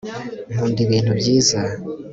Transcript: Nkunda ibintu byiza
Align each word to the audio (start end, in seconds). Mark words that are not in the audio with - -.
Nkunda 0.51 0.79
ibintu 0.85 1.11
byiza 1.19 1.59